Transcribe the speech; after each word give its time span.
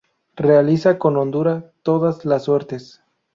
Realiza 0.35 0.97
con 0.97 1.15
hondura 1.15 1.73
todas 1.83 2.25
las 2.25 2.45
suertes. 2.45 3.03